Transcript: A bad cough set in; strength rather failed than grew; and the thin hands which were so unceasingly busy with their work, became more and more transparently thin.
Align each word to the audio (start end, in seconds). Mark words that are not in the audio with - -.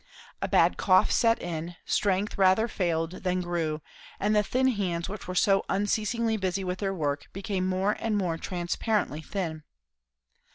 A 0.41 0.47
bad 0.47 0.77
cough 0.77 1.11
set 1.11 1.39
in; 1.39 1.75
strength 1.85 2.35
rather 2.35 2.67
failed 2.67 3.21
than 3.23 3.39
grew; 3.41 3.83
and 4.19 4.35
the 4.35 4.41
thin 4.41 4.69
hands 4.69 5.07
which 5.07 5.27
were 5.27 5.35
so 5.35 5.63
unceasingly 5.69 6.37
busy 6.37 6.63
with 6.63 6.79
their 6.79 6.91
work, 6.91 7.27
became 7.33 7.67
more 7.67 7.91
and 7.99 8.17
more 8.17 8.39
transparently 8.39 9.21
thin. 9.21 9.61